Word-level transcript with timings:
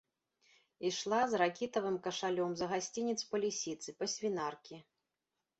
Ішла 0.89 1.19
з 1.33 1.41
ракітавым 1.41 1.99
кашалём 2.09 2.51
за 2.63 2.71
гасцінец 2.73 3.17
па 3.35 3.43
лісіцы, 3.45 3.89
па 4.01 4.05
свінаркі. 4.15 4.75